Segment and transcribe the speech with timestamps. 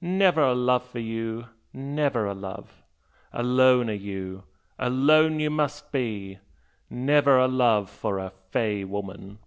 [0.00, 2.82] Never a love for you never a love!
[3.30, 4.44] Alone you
[4.78, 6.38] are, alone you must be!
[6.88, 9.38] Never a love for a "fey" woman!'